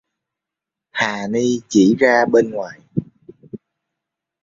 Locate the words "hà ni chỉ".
0.91-1.95